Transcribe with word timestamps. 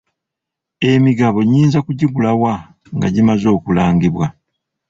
Emigabo 0.91 1.39
nnyinza 1.43 1.77
kugigula 1.85 2.29
wa 2.41 2.55
nga 2.95 3.07
gimaze 3.15 3.47
okulangibwa? 3.57 4.25